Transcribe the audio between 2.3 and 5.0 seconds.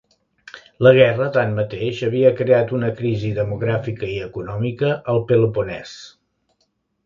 creat una crisi demogràfica i econòmica